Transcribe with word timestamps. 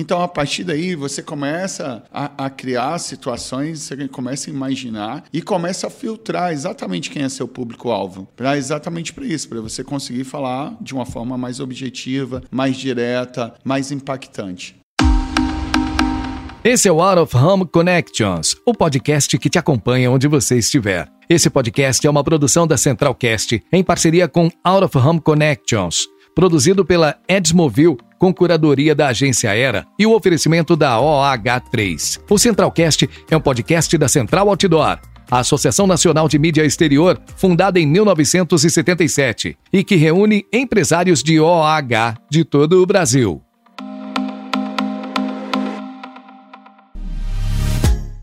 Então, 0.00 0.22
a 0.22 0.28
partir 0.28 0.62
daí, 0.62 0.94
você 0.94 1.20
começa 1.20 2.04
a, 2.12 2.44
a 2.44 2.48
criar 2.48 2.96
situações, 3.00 3.80
você 3.80 4.06
começa 4.06 4.48
a 4.48 4.52
imaginar 4.52 5.24
e 5.32 5.42
começa 5.42 5.88
a 5.88 5.90
filtrar 5.90 6.52
exatamente 6.52 7.10
quem 7.10 7.24
é 7.24 7.28
seu 7.28 7.48
público-alvo. 7.48 8.28
Para 8.36 8.56
exatamente 8.56 9.12
para 9.12 9.26
isso, 9.26 9.48
para 9.48 9.60
você 9.60 9.82
conseguir 9.82 10.22
falar 10.22 10.76
de 10.80 10.94
uma 10.94 11.04
forma 11.04 11.36
mais 11.36 11.58
objetiva, 11.58 12.44
mais 12.48 12.76
direta, 12.76 13.52
mais 13.64 13.90
impactante. 13.90 14.76
Esse 16.62 16.86
é 16.86 16.92
o 16.92 17.02
Out 17.02 17.22
of 17.22 17.36
Home 17.36 17.66
Connections, 17.66 18.54
o 18.64 18.72
podcast 18.72 19.36
que 19.36 19.50
te 19.50 19.58
acompanha 19.58 20.12
onde 20.12 20.28
você 20.28 20.58
estiver. 20.58 21.08
Esse 21.28 21.50
podcast 21.50 22.06
é 22.06 22.10
uma 22.10 22.22
produção 22.22 22.68
da 22.68 22.76
Centralcast 22.76 23.64
em 23.72 23.82
parceria 23.82 24.28
com 24.28 24.48
Out 24.62 24.84
of 24.84 24.96
Home 24.96 25.20
Connections, 25.20 26.06
produzido 26.36 26.84
pela 26.84 27.18
Edsmovil 27.28 27.98
com 28.18 28.32
curadoria 28.32 28.94
da 28.94 29.08
agência 29.08 29.54
Era 29.54 29.86
e 29.98 30.04
o 30.06 30.12
oferecimento 30.12 30.74
da 30.74 30.98
OH3. 30.98 32.20
O 32.28 32.38
Centralcast 32.38 33.08
é 33.30 33.36
um 33.36 33.40
podcast 33.40 33.96
da 33.96 34.08
Central 34.08 34.48
Outdoor, 34.48 34.98
a 35.30 35.38
Associação 35.38 35.86
Nacional 35.86 36.28
de 36.28 36.38
Mídia 36.38 36.64
Exterior, 36.64 37.20
fundada 37.36 37.78
em 37.78 37.86
1977 37.86 39.56
e 39.72 39.84
que 39.84 39.96
reúne 39.96 40.44
empresários 40.52 41.22
de 41.22 41.38
OH 41.38 42.16
de 42.30 42.44
todo 42.44 42.82
o 42.82 42.86
Brasil. 42.86 43.42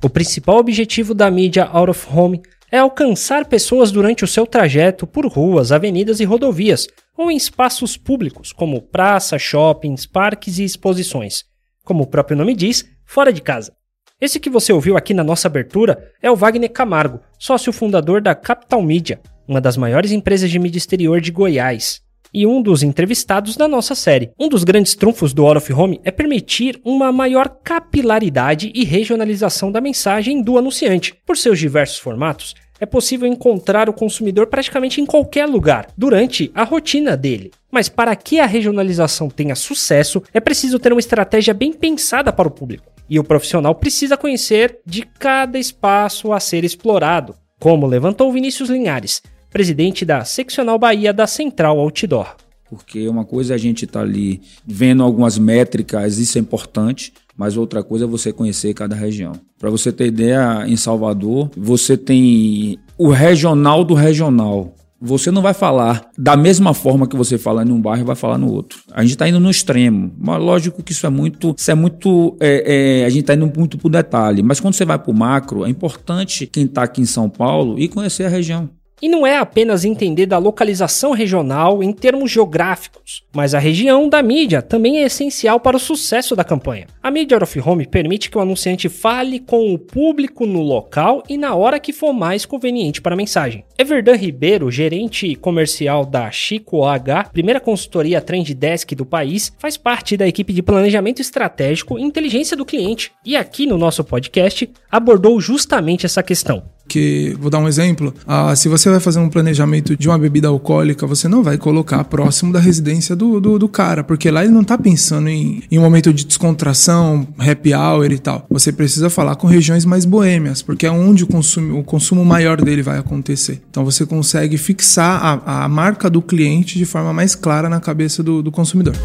O 0.04 0.10
principal 0.10 0.58
objetivo 0.58 1.16
da 1.16 1.32
mídia 1.32 1.68
out 1.72 1.90
of 1.90 2.08
home 2.12 2.40
é 2.72 2.78
alcançar 2.78 3.46
pessoas 3.46 3.92
durante 3.92 4.24
o 4.24 4.28
seu 4.28 4.46
trajeto 4.46 5.06
por 5.06 5.26
ruas, 5.28 5.72
avenidas 5.72 6.20
e 6.20 6.26
rodovias, 6.26 6.88
ou 7.18 7.32
em 7.32 7.38
espaços 7.38 7.96
públicos, 7.96 8.52
como 8.52 8.82
praça, 8.82 9.38
shoppings, 9.38 10.06
parques 10.06 10.60
e 10.60 10.64
exposições. 10.64 11.46
Como 11.84 12.04
o 12.04 12.08
próprio 12.08 12.38
nome 12.38 12.56
diz, 12.56 12.86
fora 13.06 13.32
de 13.32 13.42
casa. 13.42 13.74
Esse 14.20 14.40
que 14.40 14.50
você 14.50 14.74
ouviu 14.74 14.98
aqui 14.98 15.14
na 15.14 15.24
nossa 15.24 15.48
abertura 15.48 16.12
é 16.22 16.32
o 16.32 16.36
Wagner 16.36 16.72
Camargo, 16.72 17.20
sócio 17.38 17.72
fundador 17.72 18.22
da 18.22 18.34
Capital 18.34 18.82
Media, 18.82 19.20
uma 19.48 19.62
das 19.62 19.78
maiores 19.78 20.12
empresas 20.12 20.50
de 20.50 20.58
mídia 20.58 20.78
exterior 20.78 21.22
de 21.22 21.32
Goiás 21.32 22.06
e 22.36 22.46
um 22.46 22.62
dos 22.62 22.84
entrevistados 22.84 23.56
da 23.56 23.66
nossa 23.66 23.96
série. 23.96 24.32
Um 24.38 24.50
dos 24.50 24.66
grandes 24.66 24.94
trunfos 24.94 25.34
do 25.34 25.46
Out 25.46 25.58
of 25.58 25.74
Home 25.74 26.02
é 26.04 26.12
permitir 26.12 26.82
uma 26.84 27.10
maior 27.10 27.48
capilaridade 27.64 28.74
e 28.76 28.84
regionalização 28.84 29.72
da 29.72 29.80
mensagem 29.80 30.42
do 30.42 30.58
anunciante. 30.58 31.14
Por 31.26 31.38
seus 31.38 31.58
diversos 31.58 31.98
formatos, 31.98 32.54
é 32.80 32.86
possível 32.86 33.28
encontrar 33.28 33.90
o 33.90 33.94
consumidor 33.94 34.48
praticamente 34.48 35.00
em 35.02 35.06
qualquer 35.06 35.46
lugar, 35.46 35.88
durante 35.98 36.52
a 36.54 36.64
rotina 36.64 37.16
dele. 37.16 37.52
Mas 37.72 37.90
para 37.90 38.16
que 38.16 38.40
a 38.40 38.46
regionalização 38.46 39.30
tenha 39.30 39.56
sucesso, 39.56 40.22
é 40.34 40.40
preciso 40.40 40.80
ter 40.80 40.92
uma 40.92 41.00
estratégia 41.00 41.54
bem 41.54 41.72
pensada 41.72 42.32
para 42.32 42.48
o 42.48 42.52
público. 42.52 42.92
E 43.10 43.20
o 43.20 43.24
profissional 43.24 43.76
precisa 43.76 44.18
conhecer 44.18 44.80
de 44.86 45.04
cada 45.04 45.60
espaço 45.60 46.34
a 46.34 46.40
ser 46.40 46.64
explorado, 46.64 47.36
como 47.60 47.86
levantou 47.86 48.32
Vinícius 48.32 48.70
Linhares, 48.70 49.22
presidente 49.50 50.04
da 50.04 50.26
Seccional 50.26 50.78
Bahia 50.78 51.14
da 51.14 51.28
Central 51.28 51.80
Outdoor. 51.80 52.36
Porque 52.76 53.08
uma 53.08 53.26
coisa 53.26 53.54
é 53.54 53.56
a 53.56 53.58
gente 53.58 53.86
estar 53.86 54.00
tá 54.00 54.06
ali 54.06 54.42
vendo 54.66 55.04
algumas 55.04 55.38
métricas, 55.38 56.18
isso 56.18 56.38
é 56.38 56.42
importante, 56.42 57.14
mas 57.38 57.58
outra 57.58 57.84
coisa 57.84 58.06
é 58.06 58.08
você 58.08 58.32
conhecer 58.32 58.74
cada 58.74 58.96
região. 58.96 59.34
Para 59.60 59.70
você 59.70 59.92
ter 59.92 60.08
ideia, 60.08 60.66
em 60.68 60.76
Salvador, 60.76 61.50
você 61.56 61.98
tem 61.98 62.78
o 62.98 63.10
regional 63.10 63.84
do 63.84 63.94
regional. 63.94 64.74
Você 65.02 65.30
não 65.30 65.42
vai 65.42 65.54
falar 65.54 66.10
da 66.18 66.38
mesma 66.38 66.74
forma 66.74 67.06
que 67.06 67.18
você 67.18 67.38
fala 67.38 67.64
em 67.64 67.72
um 67.72 67.82
bairro, 67.82 68.06
vai 68.06 68.16
falar 68.16 68.38
no 68.38 68.52
outro. 68.52 68.80
A 68.92 69.02
gente 69.02 69.12
está 69.12 69.28
indo 69.28 69.40
no 69.40 69.52
extremo. 69.52 70.14
Mas 70.18 70.42
lógico 70.42 70.82
que 70.82 70.94
isso 70.94 71.06
é 71.06 71.10
muito, 71.10 71.54
isso 71.58 71.70
é 71.70 71.76
muito, 71.76 72.36
é, 72.40 73.02
é, 73.02 73.06
a 73.06 73.10
gente 73.10 73.22
está 73.22 73.36
indo 73.36 73.52
muito 73.56 73.78
o 73.84 73.90
detalhe. 73.90 74.42
Mas 74.42 74.60
quando 74.60 74.74
você 74.74 74.86
vai 74.86 74.98
para 74.98 75.12
o 75.12 75.14
macro, 75.14 75.66
é 75.66 75.70
importante 75.70 76.48
quem 76.48 76.66
está 76.66 76.84
aqui 76.84 77.02
em 77.02 77.06
São 77.06 77.30
Paulo 77.30 77.78
e 77.78 77.90
conhecer 77.90 78.24
a 78.24 78.30
região. 78.30 78.70
E 79.02 79.10
não 79.10 79.28
é 79.28 79.38
apenas 79.38 79.84
entender 79.84 80.26
da 80.26 80.38
localização 80.38 81.12
regional 81.12 81.84
em 81.84 81.92
termos 81.92 82.32
geográficos, 82.32 83.24
mas 83.34 83.54
a 83.54 83.60
região 83.60 84.08
da 84.08 84.24
mídia 84.24 84.62
também 84.62 85.00
é 85.00 85.04
essencial 85.04 85.60
para 85.60 85.76
o 85.76 85.80
sucesso 85.80 86.36
da 86.36 86.44
campanha. 86.44 86.88
A 87.04 87.12
mídia 87.12 87.38
of 87.38 87.60
home 87.60 87.86
permite 87.86 88.30
que 88.30 88.38
o 88.38 88.42
anunciante 88.42 88.88
fale 88.88 89.40
com 89.40 89.74
o 89.74 89.78
público 89.78 90.46
no 90.46 90.62
local 90.62 91.22
e 91.30 91.38
na 91.38 91.54
hora 91.54 91.80
que 91.80 91.92
for 91.92 92.14
mais 92.14 92.46
conveniente 92.46 93.02
para 93.02 93.14
a 93.14 93.18
mensagem. 93.18 93.66
Everdan 93.78 94.16
Ribeiro, 94.16 94.72
gerente 94.72 95.36
comercial 95.36 96.06
da 96.06 96.32
Chico 96.32 96.78
OH, 96.78 97.30
primeira 97.34 97.60
consultoria 97.60 98.22
Trend 98.22 98.54
Desk 98.54 98.96
do 98.96 99.06
país, 99.06 99.52
faz 99.60 99.76
parte 99.76 100.16
da 100.16 100.28
equipe 100.28 100.54
de 100.54 100.64
planejamento 100.64 101.22
estratégico 101.22 102.00
e 102.00 102.02
inteligência 102.02 102.56
do 102.56 102.66
cliente 102.66 103.12
e 103.26 103.36
aqui 103.36 103.66
no 103.66 103.78
nosso 103.78 104.04
podcast 104.04 104.70
abordou 104.90 105.40
justamente 105.42 106.06
essa 106.06 106.24
questão. 106.24 106.75
Que, 106.96 107.36
vou 107.42 107.50
dar 107.50 107.60
um 107.60 107.68
exemplo, 107.68 108.14
ah, 108.26 108.56
se 108.56 108.70
você 108.70 108.90
vai 108.90 109.02
fazer 109.02 109.20
um 109.20 109.28
planejamento 109.28 109.98
de 109.98 110.08
uma 110.08 110.18
bebida 110.18 110.48
alcoólica, 110.48 111.06
você 111.06 111.28
não 111.28 111.44
vai 111.44 111.58
colocar 111.58 112.02
próximo 112.06 112.54
da 112.54 112.60
residência 112.62 113.14
do, 113.14 113.42
do, 113.42 113.60
do 113.60 113.68
cara, 113.68 114.02
porque 114.02 114.32
lá 114.32 114.46
ele 114.46 114.54
não 114.54 114.62
está 114.62 114.78
pensando 114.78 115.28
em, 115.28 115.62
em 115.70 115.78
um 115.78 115.82
momento 115.82 116.14
de 116.14 116.24
descontração, 116.26 117.28
happy 117.38 117.74
hour 117.74 118.10
e 118.14 118.18
tal. 118.18 118.46
Você 118.50 118.72
precisa 118.72 119.10
falar 119.10 119.36
com 119.36 119.46
regiões 119.46 119.84
mais 119.84 120.06
boêmias, 120.06 120.62
porque 120.62 120.86
é 120.86 120.90
onde 120.90 121.26
o 121.26 121.28
consumo, 121.28 121.80
o 121.80 121.84
consumo 121.84 122.24
maior 122.24 122.62
dele 122.62 122.82
vai 122.82 122.98
acontecer. 122.98 123.62
Então 123.70 123.84
você 123.84 124.06
consegue 124.06 124.58
fixar 124.58 125.42
a, 125.46 125.66
a 125.66 125.68
marca 125.68 126.10
do 126.10 126.22
cliente 126.22 126.78
de 126.78 126.86
forma 126.86 127.12
mais 127.12 127.36
clara 127.36 127.68
na 127.68 127.82
cabeça 127.82 128.24
do, 128.24 128.42
do 128.42 128.54
consumidor. 128.54 128.96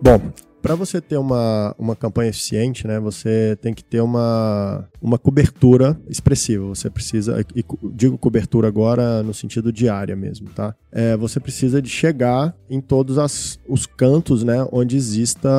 Bom, 0.00 0.20
para 0.62 0.76
você 0.76 1.00
ter 1.00 1.16
uma, 1.16 1.74
uma 1.76 1.96
campanha 1.96 2.30
eficiente, 2.30 2.86
né, 2.86 3.00
você 3.00 3.58
tem 3.60 3.74
que 3.74 3.82
ter 3.82 4.00
uma, 4.00 4.88
uma 5.00 5.18
cobertura 5.18 6.00
expressiva. 6.08 6.64
Você 6.66 6.88
precisa, 6.88 7.44
e 7.54 7.64
digo 7.92 8.16
cobertura 8.16 8.68
agora 8.68 9.22
no 9.24 9.34
sentido 9.34 9.72
de 9.72 9.88
área 9.88 10.14
mesmo, 10.14 10.48
tá? 10.50 10.74
É, 10.92 11.16
você 11.16 11.40
precisa 11.40 11.82
de 11.82 11.88
chegar 11.88 12.54
em 12.70 12.80
todos 12.80 13.18
as, 13.18 13.58
os 13.68 13.86
cantos, 13.86 14.44
né, 14.44 14.64
onde 14.70 14.96
exista, 14.96 15.50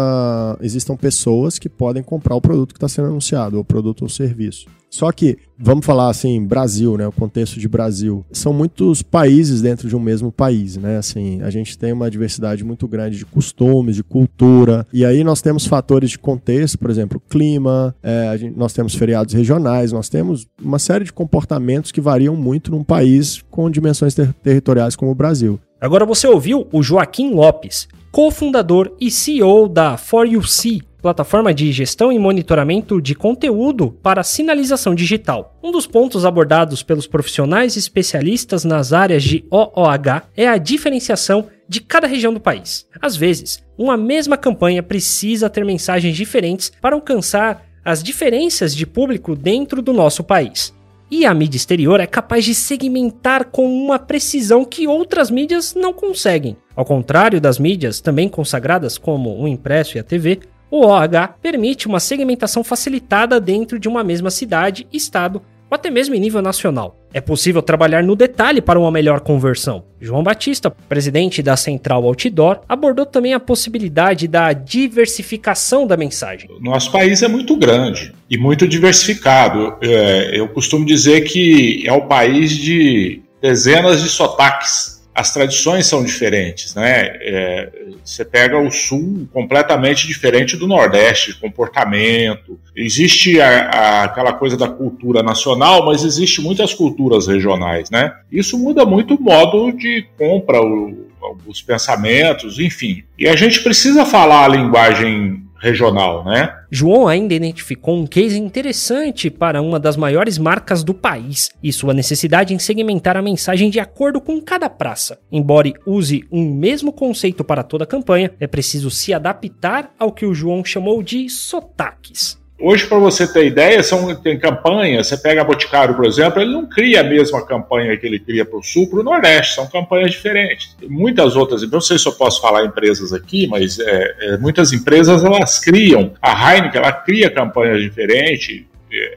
existam 0.62 0.96
pessoas 0.96 1.60
que 1.60 1.68
podem 1.68 2.02
comprar 2.02 2.36
o 2.36 2.42
produto 2.42 2.74
que 2.74 2.78
está 2.78 2.88
sendo 2.88 3.10
anunciado, 3.10 3.60
o 3.60 3.66
produto 3.66 4.04
ou 4.04 4.10
serviço. 4.10 4.68
Só 4.90 5.12
que, 5.12 5.40
vamos 5.58 5.86
falar 5.86 6.10
assim, 6.10 6.44
Brasil, 6.44 6.98
né? 6.98 7.08
O 7.08 7.12
contexto 7.12 7.60
de 7.60 7.68
Brasil. 7.68 8.26
São 8.32 8.54
muitos 8.54 9.02
países 9.02 9.62
dentro 9.62 9.88
de 9.88 9.96
um 9.96 10.00
mesmo 10.00 10.32
país, 10.32 10.78
né? 10.78 10.98
Assim, 10.98 11.42
a 11.42 11.50
gente 11.50 11.78
tem 11.78 11.94
uma 11.94 12.10
diversidade 12.10 12.64
muito 12.64 12.88
grande 12.88 13.18
de 13.18 13.26
costumes, 13.26 13.96
de 13.96 14.04
cultura. 14.04 14.86
E 14.92 15.06
aí 15.06 15.24
nós 15.24 15.42
temos 15.42 15.66
fatores 15.66 16.12
de 16.12 16.20
contexto, 16.20 16.78
por 16.78 16.90
exemplo, 16.90 17.22
clima, 17.30 17.96
é, 18.02 18.38
gente, 18.38 18.58
nós 18.58 18.74
temos 18.74 18.96
feriados 18.96 19.34
regionais, 19.34 19.92
nós 19.92 20.10
temos 20.10 20.48
uma 20.62 20.80
série 20.80 21.06
de 21.06 21.14
comportamentos 21.14 21.92
que 21.92 22.02
variam 22.02 22.36
muito 22.36 22.72
num 22.72 22.84
país 22.84 23.44
com 23.50 23.70
dimensões 23.70 24.14
ter 24.14 24.34
territoriais 24.34 24.96
como 24.96 25.12
o 25.12 25.16
Brasil. 25.16 25.60
Agora 25.80 26.06
você 26.06 26.28
ouviu 26.28 26.68
o 26.72 26.82
Joaquim 26.82 27.34
Lopes, 27.34 27.88
cofundador 28.12 28.96
e 29.02 29.12
CEO 29.12 29.68
da 29.68 29.98
For 29.98 30.26
You 30.26 30.44
See, 30.44 30.82
plataforma 31.04 31.54
de 31.54 31.70
gestão 31.74 32.14
e 32.14 32.18
monitoramento 32.18 33.02
de 33.02 33.14
conteúdo 33.14 33.92
para 34.02 34.24
sinalização 34.24 34.96
digital. 34.96 35.60
Um 35.62 35.70
dos 35.70 35.86
pontos 35.86 36.24
abordados 36.24 36.82
pelos 36.82 37.06
profissionais 37.06 37.76
especialistas 37.76 38.64
nas 38.64 38.94
áreas 38.94 39.22
de 39.22 39.44
OOH 39.52 40.24
é 40.38 40.48
a 40.48 40.58
diferenciação 40.58 41.50
de 41.68 41.82
cada 41.82 42.08
região 42.08 42.34
do 42.34 42.40
país. 42.40 42.88
Às 43.02 43.18
vezes, 43.18 43.62
uma 43.78 43.98
mesma 43.98 44.38
campanha 44.38 44.82
precisa 44.82 45.50
ter 45.50 45.66
mensagens 45.66 46.16
diferentes 46.16 46.72
para 46.82 46.96
alcançar 46.96 47.66
as 47.84 48.02
diferenças 48.02 48.74
de 48.74 48.86
público 48.86 49.36
dentro 49.36 49.82
do 49.82 49.92
nosso 49.92 50.24
país. 50.24 50.74
E 51.12 51.26
a 51.26 51.34
mídia 51.34 51.58
exterior 51.58 52.00
é 52.00 52.08
capaz 52.08 52.46
de 52.46 52.56
segmentar 52.56 53.46
com 53.52 53.68
uma 53.68 54.00
precisão 54.00 54.64
que 54.64 54.88
outras 54.88 55.30
mídias 55.30 55.76
não 55.76 55.92
conseguem. 55.92 56.56
Ao 56.76 56.86
contrário 56.86 57.42
das 57.42 57.60
mídias 57.60 58.00
também 58.00 58.30
consagradas 58.30 58.98
como 58.98 59.38
o 59.38 59.48
impresso 59.48 59.98
e 59.98 60.00
a 60.00 60.04
TV, 60.04 60.40
o 60.74 60.88
OH 60.88 61.36
permite 61.40 61.86
uma 61.86 62.00
segmentação 62.00 62.64
facilitada 62.64 63.40
dentro 63.40 63.78
de 63.78 63.88
uma 63.88 64.04
mesma 64.04 64.32
cidade, 64.32 64.88
estado 64.92 65.40
ou 65.70 65.76
até 65.76 65.92
mesmo 65.92 66.16
em 66.16 66.20
nível 66.20 66.42
nacional. 66.42 66.98
É 67.14 67.22
possível 67.22 67.62
trabalhar 67.62 68.02
no 68.02 68.16
detalhe 68.16 68.60
para 68.60 68.80
uma 68.80 68.90
melhor 68.90 69.20
conversão. 69.20 69.84
João 70.02 70.24
Batista, 70.24 70.72
presidente 70.72 71.44
da 71.44 71.56
Central 71.56 72.04
Outdoor, 72.06 72.62
abordou 72.68 73.06
também 73.06 73.36
a 73.36 73.40
possibilidade 73.40 74.28
da 74.28 74.52
diversificação 74.52 75.86
da 75.86 75.96
mensagem. 75.96 76.50
Nosso 76.60 76.92
país 76.92 77.22
é 77.22 77.28
muito 77.28 77.56
grande 77.56 78.12
e 78.28 78.36
muito 78.36 78.68
diversificado. 78.68 79.76
É, 79.80 80.32
eu 80.34 80.48
costumo 80.48 80.88
dizer 80.88 81.22
que 81.22 81.84
é 81.86 81.94
o 81.94 82.08
país 82.08 82.50
de 82.50 83.22
dezenas 83.40 84.02
de 84.02 84.10
sotaques 84.10 84.93
as 85.16 85.32
tradições 85.32 85.86
são 85.86 86.04
diferentes, 86.04 86.74
né? 86.74 87.12
É, 87.22 87.72
você 88.04 88.26
pega 88.26 88.58
o 88.58 88.72
sul 88.72 89.28
completamente 89.32 90.08
diferente 90.08 90.58
do 90.58 90.68
nordeste, 90.68 91.40
comportamento. 91.40 92.60
Existe 92.76 93.40
a, 93.40 93.70
a, 93.70 94.04
aquela 94.04 94.34
coisa 94.34 94.58
da 94.58 94.68
cultura 94.68 95.22
nacional, 95.22 95.86
mas 95.86 96.04
existe 96.04 96.42
muitas 96.42 96.74
culturas 96.74 97.28
regionais, 97.28 97.90
né? 97.92 98.14
Isso 98.32 98.58
muda 98.58 98.86
muito 98.86 99.16
o 99.16 99.22
modo 99.22 99.72
de 99.72 100.06
compra, 100.18 100.60
o, 100.62 101.08
os 101.46 101.62
pensamentos, 101.62 102.60
enfim. 102.60 103.04
E 103.18 103.28
a 103.28 103.36
gente 103.36 103.62
precisa 103.62 104.06
falar 104.06 104.46
a 104.46 104.48
linguagem 104.48 105.43
regional, 105.64 106.26
né? 106.26 106.54
João 106.70 107.08
ainda 107.08 107.34
identificou 107.34 107.96
um 107.96 108.06
case 108.06 108.38
interessante 108.38 109.30
para 109.30 109.62
uma 109.62 109.80
das 109.80 109.96
maiores 109.96 110.38
marcas 110.38 110.84
do 110.84 110.94
país 110.94 111.50
e 111.64 111.72
sua 111.72 111.94
necessidade 111.94 112.54
em 112.54 112.60
segmentar 112.60 113.16
a 113.16 113.22
mensagem 113.22 113.70
de 113.70 113.80
acordo 113.80 114.20
com 114.20 114.42
cada 114.42 114.70
praça. 114.70 115.18
Embora 115.32 115.72
use 115.86 116.26
um 116.30 116.54
mesmo 116.54 116.92
conceito 116.92 117.46
para 117.46 117.64
toda 117.64 117.86
a 117.86 117.88
campanha, 117.88 118.34
é 118.40 118.46
preciso 118.46 118.92
se 118.92 119.14
adaptar 119.14 119.92
ao 119.98 120.12
que 120.12 120.26
o 120.26 120.34
João 120.34 120.66
chamou 120.66 121.02
de 121.02 121.30
sotaques. 121.30 122.43
Hoje, 122.66 122.88
para 122.88 122.98
você 122.98 123.28
ter 123.28 123.46
ideia, 123.46 123.84
são, 123.84 124.16
tem 124.16 124.40
campanhas. 124.40 125.08
Você 125.08 125.18
pega 125.18 125.42
a 125.42 125.44
Boticário, 125.44 125.94
por 125.96 126.06
exemplo, 126.06 126.42
ele 126.42 126.54
não 126.54 126.66
cria 126.66 127.02
a 127.02 127.04
mesma 127.04 127.46
campanha 127.46 127.98
que 127.98 128.08
ele 128.08 128.18
cria 128.18 128.46
para 128.46 128.58
o 128.58 128.64
Sul, 128.64 128.90
para 128.90 129.02
o 129.02 129.04
Nordeste. 129.04 129.56
São 129.56 129.68
campanhas 129.68 130.12
diferentes. 130.12 130.74
Muitas 130.88 131.36
outras, 131.36 131.70
não 131.70 131.82
sei 131.82 132.00
se 132.00 132.08
eu 132.08 132.14
posso 132.14 132.42
falar 132.42 132.64
empresas 132.64 133.12
aqui, 133.12 133.48
mas 133.48 133.78
é, 133.80 134.16
é, 134.22 134.38
muitas 134.38 134.72
empresas 134.72 135.26
elas 135.26 135.60
criam. 135.60 136.14
A 136.22 136.54
Heineken 136.54 136.82
ela 136.82 136.94
cria 136.94 137.30
campanhas 137.30 137.82
diferentes 137.82 138.64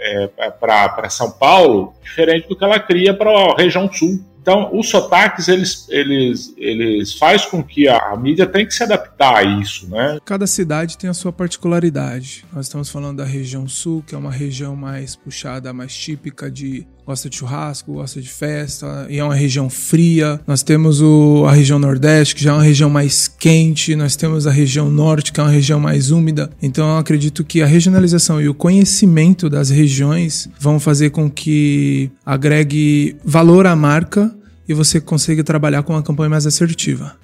é, 0.00 0.30
é 0.38 0.50
para 0.50 1.08
São 1.08 1.30
Paulo, 1.30 1.94
diferente 2.02 2.48
do 2.48 2.56
que 2.56 2.64
ela 2.64 2.78
cria 2.78 3.14
para 3.14 3.30
a 3.30 3.56
região 3.56 3.90
Sul. 3.92 4.20
Então, 4.46 4.70
os 4.72 4.88
sotaques, 4.88 5.48
eles, 5.48 5.88
eles, 5.88 6.54
eles 6.56 7.14
faz 7.14 7.44
com 7.44 7.64
que 7.64 7.88
a, 7.88 8.12
a, 8.12 8.16
mídia 8.16 8.46
tenha 8.46 8.64
que 8.64 8.72
se 8.72 8.82
adaptar 8.84 9.38
a 9.38 9.42
isso, 9.42 9.90
né? 9.90 10.18
Cada 10.24 10.46
cidade 10.46 10.96
tem 10.96 11.10
a 11.10 11.14
sua 11.14 11.32
particularidade. 11.32 12.44
Nós 12.52 12.66
estamos 12.66 12.88
falando 12.88 13.16
da 13.16 13.24
região 13.24 13.66
sul, 13.66 14.04
que 14.06 14.14
é 14.14 14.18
uma 14.18 14.30
região 14.30 14.76
mais 14.76 15.16
puxada, 15.16 15.72
mais 15.72 15.92
típica 15.96 16.48
de 16.48 16.86
gosta 17.06 17.30
de 17.30 17.36
churrasco, 17.36 17.92
gosta 17.92 18.20
de 18.20 18.28
festa, 18.28 19.06
e 19.08 19.18
é 19.18 19.24
uma 19.24 19.34
região 19.34 19.70
fria. 19.70 20.40
Nós 20.44 20.64
temos 20.64 21.00
o, 21.00 21.44
a 21.46 21.52
região 21.52 21.78
nordeste, 21.78 22.34
que 22.34 22.42
já 22.42 22.50
é 22.50 22.54
uma 22.54 22.62
região 22.62 22.90
mais 22.90 23.28
quente. 23.28 23.94
Nós 23.94 24.16
temos 24.16 24.46
a 24.46 24.50
região 24.50 24.90
norte, 24.90 25.32
que 25.32 25.38
é 25.38 25.42
uma 25.42 25.52
região 25.52 25.78
mais 25.78 26.10
úmida. 26.10 26.50
Então, 26.60 26.88
eu 26.88 26.98
acredito 26.98 27.44
que 27.44 27.62
a 27.62 27.66
regionalização 27.66 28.42
e 28.42 28.48
o 28.48 28.54
conhecimento 28.54 29.48
das 29.48 29.70
regiões 29.70 30.48
vão 30.58 30.80
fazer 30.80 31.10
com 31.10 31.30
que 31.30 32.10
agregue 32.24 33.16
valor 33.24 33.66
à 33.66 33.76
marca 33.76 34.34
e 34.68 34.74
você 34.74 35.00
consiga 35.00 35.44
trabalhar 35.44 35.84
com 35.84 35.92
uma 35.92 36.02
campanha 36.02 36.30
mais 36.30 36.44
assertiva. 36.44 37.14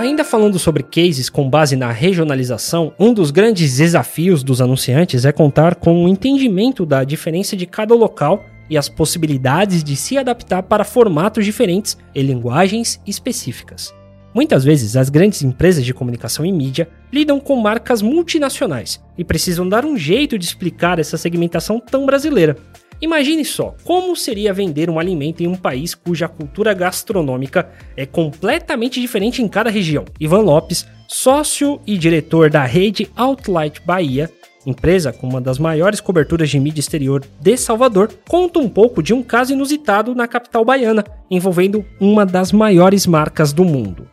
Ainda 0.00 0.24
falando 0.24 0.58
sobre 0.58 0.82
cases 0.82 1.28
com 1.28 1.50
base 1.50 1.76
na 1.76 1.92
regionalização, 1.92 2.90
um 2.98 3.12
dos 3.12 3.30
grandes 3.30 3.76
desafios 3.76 4.42
dos 4.42 4.62
anunciantes 4.62 5.26
é 5.26 5.30
contar 5.30 5.74
com 5.74 6.02
o 6.02 6.08
entendimento 6.08 6.86
da 6.86 7.04
diferença 7.04 7.54
de 7.54 7.66
cada 7.66 7.94
local 7.94 8.42
e 8.70 8.78
as 8.78 8.88
possibilidades 8.88 9.84
de 9.84 9.94
se 9.96 10.16
adaptar 10.16 10.62
para 10.62 10.84
formatos 10.84 11.44
diferentes 11.44 11.98
e 12.14 12.22
linguagens 12.22 12.98
específicas. 13.06 13.92
Muitas 14.32 14.64
vezes, 14.64 14.96
as 14.96 15.10
grandes 15.10 15.42
empresas 15.42 15.84
de 15.84 15.92
comunicação 15.92 16.46
e 16.46 16.52
mídia 16.52 16.88
lidam 17.12 17.38
com 17.38 17.56
marcas 17.56 18.00
multinacionais 18.00 19.04
e 19.18 19.22
precisam 19.22 19.68
dar 19.68 19.84
um 19.84 19.98
jeito 19.98 20.38
de 20.38 20.46
explicar 20.46 20.98
essa 20.98 21.18
segmentação 21.18 21.78
tão 21.78 22.06
brasileira. 22.06 22.56
Imagine 23.00 23.44
só 23.44 23.74
como 23.84 24.14
seria 24.14 24.52
vender 24.52 24.90
um 24.90 24.98
alimento 24.98 25.42
em 25.42 25.46
um 25.46 25.56
país 25.56 25.94
cuja 25.94 26.28
cultura 26.28 26.74
gastronômica 26.74 27.68
é 27.96 28.04
completamente 28.04 29.00
diferente 29.00 29.42
em 29.42 29.48
cada 29.48 29.70
região. 29.70 30.04
Ivan 30.20 30.40
Lopes, 30.40 30.86
sócio 31.08 31.80
e 31.86 31.96
diretor 31.96 32.50
da 32.50 32.64
rede 32.64 33.10
Outlight 33.16 33.80
Bahia, 33.86 34.30
empresa 34.66 35.12
com 35.12 35.26
uma 35.26 35.40
das 35.40 35.58
maiores 35.58 36.00
coberturas 36.00 36.50
de 36.50 36.60
mídia 36.60 36.80
exterior 36.80 37.24
de 37.40 37.56
Salvador, 37.56 38.10
conta 38.28 38.58
um 38.58 38.68
pouco 38.68 39.02
de 39.02 39.14
um 39.14 39.22
caso 39.22 39.54
inusitado 39.54 40.14
na 40.14 40.28
capital 40.28 40.64
baiana, 40.64 41.04
envolvendo 41.30 41.84
uma 41.98 42.26
das 42.26 42.52
maiores 42.52 43.06
marcas 43.06 43.52
do 43.52 43.64
mundo. 43.64 44.06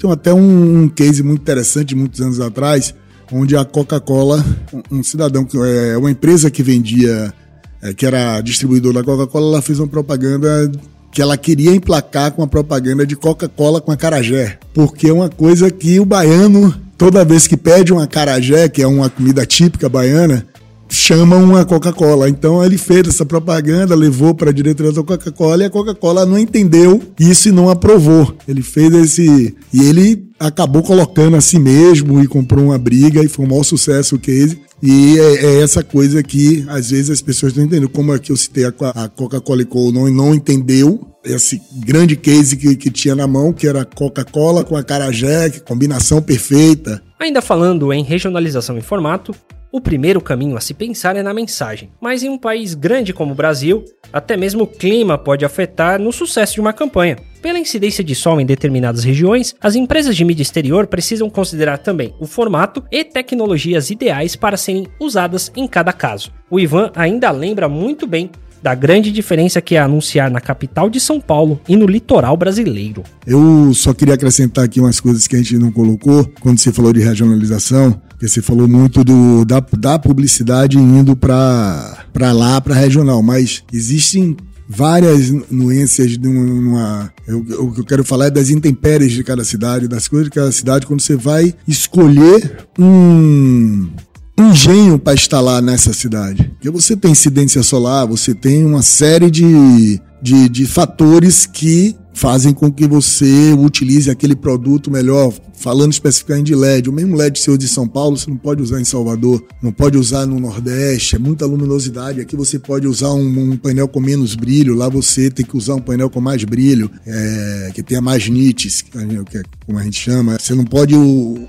Tem 0.00 0.10
até 0.10 0.34
um, 0.34 0.88
case 0.88 1.22
muito 1.22 1.42
interessante, 1.42 1.94
muitos 1.94 2.20
anos 2.20 2.40
atrás, 2.40 2.92
onde 3.30 3.56
a 3.56 3.64
Coca-Cola, 3.64 4.44
um, 4.90 5.00
cidadão, 5.02 5.46
é 5.64 5.96
uma 5.96 6.10
empresa 6.10 6.50
que 6.50 6.62
vendia, 6.62 7.32
é, 7.82 7.92
que 7.92 8.06
era 8.06 8.40
distribuidor 8.40 8.92
da 8.92 9.02
Coca-Cola, 9.02 9.54
ela 9.54 9.62
fez 9.62 9.78
uma 9.78 9.88
propaganda 9.88 10.70
que 11.10 11.20
ela 11.20 11.36
queria 11.36 11.74
emplacar 11.74 12.32
com 12.32 12.42
a 12.42 12.46
propaganda 12.46 13.04
de 13.04 13.14
Coca-Cola 13.14 13.80
com 13.80 13.92
a 13.92 13.96
Carajé, 13.96 14.58
porque 14.72 15.08
é 15.08 15.12
uma 15.12 15.28
coisa 15.28 15.70
que 15.70 16.00
o 16.00 16.06
baiano, 16.06 16.74
toda 16.96 17.24
vez 17.24 17.46
que 17.46 17.56
pede 17.56 17.92
uma 17.92 18.06
Carajé, 18.06 18.68
que 18.68 18.80
é 18.80 18.86
uma 18.86 19.10
comida 19.10 19.44
típica 19.44 19.90
baiana, 19.90 20.46
chamam 20.88 21.56
a 21.56 21.64
Coca-Cola. 21.64 22.28
Então 22.28 22.64
ele 22.64 22.78
fez 22.78 23.08
essa 23.08 23.26
propaganda, 23.26 23.94
levou 23.94 24.34
para 24.34 24.50
a 24.50 24.52
diretoria 24.52 24.92
da 24.92 25.02
Coca-Cola 25.02 25.62
e 25.62 25.66
a 25.66 25.70
Coca-Cola 25.70 26.24
não 26.24 26.38
entendeu 26.38 27.02
isso 27.18 27.48
e 27.48 27.52
não 27.52 27.68
aprovou. 27.68 28.34
Ele 28.46 28.62
fez 28.62 28.92
esse. 28.94 29.56
E 29.72 29.84
ele 29.84 30.31
acabou 30.46 30.82
colocando 30.82 31.36
a 31.36 31.40
si 31.40 31.58
mesmo 31.58 32.22
e 32.22 32.26
comprou 32.26 32.66
uma 32.66 32.78
briga 32.78 33.22
e 33.22 33.28
foi 33.28 33.44
um 33.44 33.48
maior 33.48 33.62
sucesso 33.62 34.16
o 34.16 34.18
case. 34.18 34.60
E 34.82 35.18
é, 35.18 35.44
é, 35.44 35.60
essa 35.60 35.84
coisa 35.84 36.22
que 36.22 36.64
às 36.68 36.90
vezes 36.90 37.10
as 37.10 37.22
pessoas 37.22 37.54
não 37.54 37.64
entendem. 37.64 37.88
Como 37.88 38.12
aqui 38.12 38.32
eu 38.32 38.36
citei 38.36 38.64
a, 38.64 38.72
Coca-Cola 38.72 39.62
e 39.62 39.92
não, 39.92 40.10
não 40.10 40.34
entendeu 40.34 41.00
esse 41.24 41.62
grande 41.76 42.16
case 42.16 42.56
que, 42.56 42.74
que 42.74 42.90
tinha 42.90 43.14
na 43.14 43.28
mão, 43.28 43.52
que 43.52 43.68
era 43.68 43.84
Coca-Cola 43.84 44.64
com 44.64 44.76
a 44.76 44.82
Carajé, 44.82 45.50
combinação 45.60 46.20
perfeita. 46.20 47.00
Ainda 47.20 47.40
falando 47.40 47.92
em 47.92 48.02
regionalização 48.02 48.76
em 48.76 48.80
formato, 48.82 49.32
o 49.72 49.80
primeiro 49.80 50.20
caminho 50.20 50.56
a 50.56 50.60
se 50.60 50.74
pensar 50.74 51.16
é 51.16 51.22
na 51.22 51.32
mensagem, 51.32 51.90
mas 51.98 52.22
em 52.22 52.28
um 52.28 52.36
país 52.36 52.74
grande 52.74 53.14
como 53.14 53.32
o 53.32 53.34
Brasil, 53.34 53.82
até 54.12 54.36
mesmo 54.36 54.64
o 54.64 54.66
clima 54.66 55.16
pode 55.16 55.46
afetar 55.46 55.98
no 55.98 56.12
sucesso 56.12 56.54
de 56.54 56.60
uma 56.60 56.74
campanha. 56.74 57.16
Pela 57.40 57.58
incidência 57.58 58.04
de 58.04 58.14
sol 58.14 58.38
em 58.38 58.46
determinadas 58.46 59.02
regiões, 59.02 59.54
as 59.60 59.74
empresas 59.74 60.14
de 60.14 60.24
mídia 60.24 60.42
exterior 60.42 60.86
precisam 60.86 61.30
considerar 61.30 61.78
também 61.78 62.14
o 62.20 62.26
formato 62.26 62.84
e 62.92 63.02
tecnologias 63.02 63.90
ideais 63.90 64.36
para 64.36 64.58
serem 64.58 64.86
usadas 65.00 65.50
em 65.56 65.66
cada 65.66 65.92
caso. 65.92 66.30
O 66.50 66.60
Ivan 66.60 66.92
ainda 66.94 67.30
lembra 67.30 67.66
muito 67.66 68.06
bem 68.06 68.30
da 68.62 68.74
grande 68.74 69.10
diferença 69.10 69.60
que 69.60 69.74
é 69.74 69.80
anunciar 69.80 70.30
na 70.30 70.40
capital 70.40 70.88
de 70.88 71.00
São 71.00 71.20
Paulo 71.20 71.60
e 71.68 71.76
no 71.76 71.86
litoral 71.86 72.36
brasileiro. 72.36 73.02
Eu 73.26 73.74
só 73.74 73.92
queria 73.92 74.14
acrescentar 74.14 74.64
aqui 74.64 74.78
umas 74.78 75.00
coisas 75.00 75.26
que 75.26 75.34
a 75.34 75.38
gente 75.38 75.58
não 75.58 75.72
colocou 75.72 76.30
quando 76.40 76.58
você 76.58 76.72
falou 76.72 76.92
de 76.92 77.00
regionalização, 77.00 78.00
que 78.22 78.28
você 78.28 78.40
falou 78.40 78.68
muito 78.68 79.02
do, 79.02 79.44
da, 79.44 79.58
da 79.76 79.98
publicidade 79.98 80.78
indo 80.78 81.16
para 81.16 82.06
lá, 82.14 82.60
para 82.60 82.72
regional, 82.72 83.20
mas 83.20 83.64
existem 83.72 84.36
várias 84.68 85.28
nuances 85.50 86.16
de 86.16 86.28
uma. 86.28 87.12
O 87.58 87.72
que 87.72 87.80
eu 87.80 87.84
quero 87.84 88.04
falar 88.04 88.26
é 88.26 88.30
das 88.30 88.48
intempéries 88.48 89.10
de 89.10 89.24
cada 89.24 89.42
cidade, 89.42 89.88
das 89.88 90.06
coisas 90.06 90.26
de 90.26 90.30
cada 90.30 90.52
cidade, 90.52 90.86
quando 90.86 91.00
você 91.00 91.16
vai 91.16 91.52
escolher 91.66 92.64
um 92.78 93.90
engenho 94.38 95.00
para 95.00 95.14
instalar 95.14 95.60
nessa 95.60 95.92
cidade. 95.92 96.44
Porque 96.54 96.70
você 96.70 96.96
tem 96.96 97.10
incidência 97.10 97.60
solar, 97.64 98.06
você 98.06 98.32
tem 98.32 98.64
uma 98.64 98.82
série 98.82 99.32
de, 99.32 100.00
de, 100.22 100.48
de 100.48 100.64
fatores 100.64 101.44
que 101.44 101.96
fazem 102.14 102.52
com 102.52 102.70
que 102.70 102.86
você 102.86 103.52
utilize 103.52 104.10
aquele 104.10 104.36
produto 104.36 104.90
melhor. 104.90 105.32
Falando 105.54 105.92
especificamente 105.92 106.46
de 106.46 106.54
LED, 106.56 106.90
o 106.90 106.92
mesmo 106.92 107.16
LED 107.16 107.38
seu 107.38 107.56
de 107.56 107.68
São 107.68 107.86
Paulo 107.86 108.16
você 108.16 108.28
não 108.28 108.36
pode 108.36 108.60
usar 108.60 108.80
em 108.80 108.84
Salvador, 108.84 109.44
não 109.62 109.70
pode 109.70 109.96
usar 109.96 110.26
no 110.26 110.40
Nordeste, 110.40 111.14
é 111.16 111.18
muita 111.18 111.46
luminosidade. 111.46 112.20
Aqui 112.20 112.34
você 112.34 112.58
pode 112.58 112.86
usar 112.88 113.12
um, 113.12 113.52
um 113.52 113.56
painel 113.56 113.86
com 113.86 114.00
menos 114.00 114.34
brilho, 114.34 114.74
lá 114.74 114.88
você 114.88 115.30
tem 115.30 115.46
que 115.46 115.56
usar 115.56 115.76
um 115.76 115.80
painel 115.80 116.10
com 116.10 116.20
mais 116.20 116.42
brilho, 116.42 116.90
é, 117.06 117.70
que 117.72 117.82
tenha 117.82 118.00
mais 118.00 118.28
nits, 118.28 118.82
que 118.82 118.98
é 118.98 119.42
como 119.64 119.78
a 119.78 119.82
gente 119.84 120.00
chama. 120.00 120.36
Você 120.40 120.54
não 120.54 120.64
pode 120.64 120.94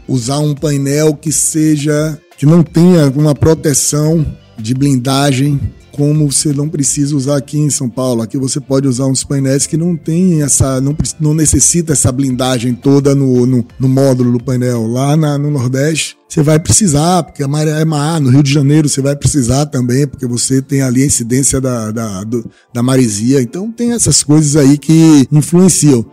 usar 0.07 0.39
um 0.39 0.53
painel 0.53 1.15
que 1.15 1.31
seja 1.31 2.19
que 2.37 2.45
não 2.45 2.61
tenha 2.61 3.09
uma 3.15 3.33
proteção 3.33 4.25
de 4.59 4.73
blindagem 4.73 5.59
como 5.93 6.29
você 6.29 6.51
não 6.51 6.67
precisa 6.67 7.15
usar 7.15 7.37
aqui 7.37 7.59
em 7.59 7.69
São 7.69 7.87
Paulo. 7.87 8.23
Aqui 8.23 8.35
você 8.35 8.59
pode 8.59 8.87
usar 8.87 9.05
uns 9.05 9.23
painéis 9.23 9.67
que 9.67 9.77
não 9.77 9.95
tem 9.95 10.41
essa, 10.41 10.81
não, 10.81 10.97
não 11.19 11.35
necessita 11.35 11.93
essa 11.93 12.11
blindagem 12.11 12.73
toda 12.73 13.13
no, 13.13 13.45
no, 13.45 13.63
no 13.79 13.87
módulo 13.87 14.31
do 14.31 14.43
painel. 14.43 14.87
Lá 14.87 15.15
na, 15.15 15.37
no 15.37 15.51
Nordeste 15.51 16.17
você 16.27 16.41
vai 16.41 16.59
precisar, 16.59 17.21
porque 17.21 17.43
a 17.43 17.47
maré 17.47 17.79
é 17.79 17.85
má. 17.85 18.19
No 18.19 18.31
Rio 18.31 18.41
de 18.41 18.51
Janeiro 18.51 18.89
você 18.89 19.01
vai 19.01 19.15
precisar 19.15 19.67
também, 19.67 20.07
porque 20.07 20.25
você 20.25 20.63
tem 20.63 20.81
ali 20.81 21.03
a 21.03 21.05
incidência 21.05 21.61
da, 21.61 21.91
da, 21.91 22.23
do, 22.23 22.43
da 22.73 22.81
maresia. 22.81 23.39
Então 23.39 23.71
tem 23.71 23.91
essas 23.91 24.23
coisas 24.23 24.55
aí 24.55 24.79
que 24.79 25.27
influenciam. 25.31 26.03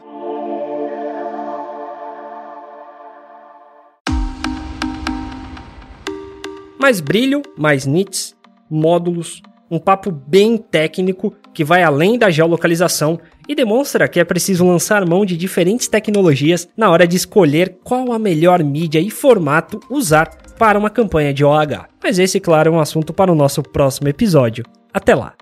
Mais 6.78 7.00
brilho, 7.00 7.40
mais 7.58 7.86
nits 7.86 8.34
módulos, 8.70 9.40
um 9.70 9.78
papo 9.78 10.10
bem 10.10 10.56
técnico 10.56 11.32
que 11.54 11.64
vai 11.64 11.82
além 11.82 12.18
da 12.18 12.28
geolocalização 12.28 13.20
e 13.48 13.54
demonstra 13.54 14.08
que 14.08 14.18
é 14.18 14.24
preciso 14.24 14.66
lançar 14.66 15.06
mão 15.06 15.24
de 15.24 15.36
diferentes 15.36 15.86
tecnologias 15.86 16.68
na 16.76 16.90
hora 16.90 17.06
de 17.06 17.16
escolher 17.16 17.78
qual 17.84 18.12
a 18.12 18.18
melhor 18.18 18.62
mídia 18.64 19.00
e 19.00 19.10
formato 19.10 19.78
usar 19.88 20.28
para 20.58 20.78
uma 20.78 20.90
campanha 20.90 21.32
de 21.32 21.44
OH. 21.44 21.86
Mas 22.02 22.18
esse, 22.18 22.40
claro, 22.40 22.70
é 22.70 22.72
um 22.72 22.80
assunto 22.80 23.12
para 23.12 23.30
o 23.30 23.34
nosso 23.34 23.62
próximo 23.62 24.08
episódio. 24.08 24.64
Até 24.92 25.14
lá! 25.14 25.34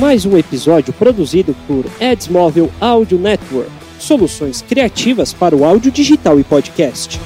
Mais 0.00 0.26
um 0.26 0.36
episódio 0.36 0.92
produzido 0.92 1.54
por 1.66 1.84
Adsmobile 2.00 2.70
Audio 2.80 3.18
Network 3.18 3.86
soluções 3.98 4.62
criativas 4.62 5.32
para 5.32 5.56
o 5.56 5.64
áudio 5.64 5.90
digital 5.90 6.38
e 6.38 6.44
podcast. 6.44 7.18